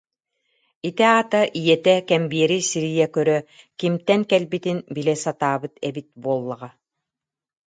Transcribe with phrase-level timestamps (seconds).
[0.87, 3.37] Ити аата ийэтэ кэмбиэри сирийэ көрө,
[3.79, 6.69] кимтэн кэлбитин билэ сатаабыт эбит буоллаҕа